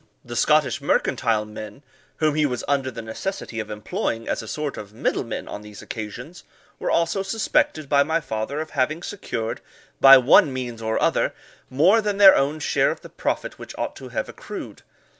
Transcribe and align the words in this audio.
The 0.25 0.35
Scottish 0.35 0.81
mercantile 0.81 1.45
men, 1.45 1.83
whom 2.17 2.33
he 2.33 2.43
was 2.47 2.63
under 2.67 2.89
the 2.89 3.03
necessity 3.03 3.59
of 3.59 3.69
employing 3.69 4.27
as 4.27 4.41
a 4.41 4.47
sort 4.47 4.75
of 4.75 4.93
middle 4.95 5.23
men 5.23 5.47
on 5.47 5.61
these 5.61 5.83
occasions, 5.83 6.43
were 6.79 6.89
also 6.89 7.21
suspected 7.21 7.87
by 7.87 8.01
my 8.01 8.19
father 8.19 8.59
of 8.61 8.71
having 8.71 9.03
secured, 9.03 9.61
by 9.99 10.17
one 10.17 10.51
means 10.51 10.81
or 10.81 10.99
other, 10.99 11.35
more 11.69 12.01
than 12.01 12.17
their 12.17 12.35
own 12.35 12.59
share 12.59 12.89
of 12.89 13.01
the 13.01 13.09
profit 13.09 13.59
which 13.59 13.77
ought 13.77 13.95
to 13.97 14.09
have 14.09 14.27
accrued. 14.27 14.81